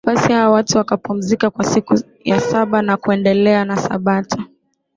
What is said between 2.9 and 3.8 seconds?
kuendelea na